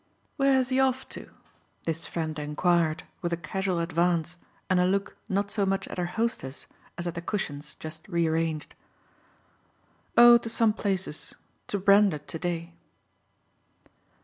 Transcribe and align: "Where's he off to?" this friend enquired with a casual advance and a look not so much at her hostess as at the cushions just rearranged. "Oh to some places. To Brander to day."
"Where's 0.35 0.69
he 0.69 0.79
off 0.79 1.07
to?" 1.09 1.29
this 1.85 2.07
friend 2.07 2.39
enquired 2.39 3.03
with 3.21 3.31
a 3.33 3.37
casual 3.37 3.77
advance 3.77 4.35
and 4.67 4.79
a 4.79 4.85
look 4.87 5.15
not 5.29 5.51
so 5.51 5.63
much 5.63 5.87
at 5.89 5.99
her 5.99 6.07
hostess 6.17 6.65
as 6.97 7.05
at 7.05 7.13
the 7.13 7.21
cushions 7.21 7.75
just 7.75 8.07
rearranged. 8.07 8.73
"Oh 10.17 10.39
to 10.39 10.49
some 10.49 10.73
places. 10.73 11.35
To 11.67 11.77
Brander 11.77 12.17
to 12.17 12.39
day." 12.39 12.73